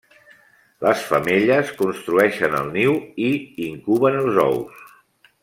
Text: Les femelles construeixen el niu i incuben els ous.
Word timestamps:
Les 0.85 1.03
femelles 1.09 1.73
construeixen 1.81 2.57
el 2.61 2.73
niu 2.79 2.97
i 3.27 3.31
incuben 3.67 4.19
els 4.25 4.43
ous. 4.47 4.83